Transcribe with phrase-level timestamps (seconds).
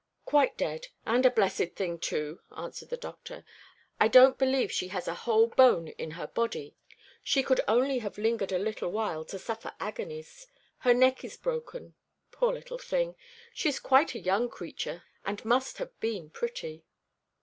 [0.25, 3.45] "Quite dead, and a blessed thing too," answered the doctor.
[3.99, 6.75] "I don't believe she has a whole bone in her body.
[7.21, 10.47] She could only have lingered a little while to suffer agonies.
[10.79, 11.93] Her neck is broken.
[12.31, 13.15] Poor little thing!
[13.53, 16.83] She is quite a young creature and must have been pretty."